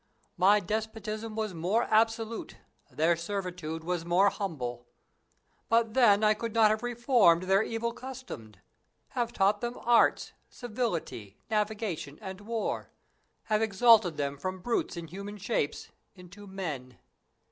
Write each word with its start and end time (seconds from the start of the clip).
My 0.35 0.59
despotism 0.59 1.35
was 1.35 1.53
more 1.53 1.83
absolute, 1.83 2.57
their 2.89 3.15
servitude 3.15 3.83
was 3.83 4.03
more 4.03 4.29
humble. 4.31 4.87
But 5.69 5.93
then 5.93 6.23
I 6.23 6.33
could 6.33 6.55
not 6.55 6.71
have 6.71 6.81
reformed 6.81 7.43
their 7.43 7.61
evil 7.61 7.93
customs; 7.93 8.55
have 9.09 9.31
taught 9.31 9.61
them 9.61 9.77
arts, 9.79 10.33
civility, 10.49 11.37
navigation, 11.51 12.17
and 12.19 12.41
war; 12.41 12.89
have 13.43 13.61
exalted 13.61 14.17
them 14.17 14.39
from 14.39 14.61
brutes 14.61 14.97
in 14.97 15.05
human 15.05 15.37
shapes 15.37 15.89
into 16.15 16.47
men. 16.47 16.97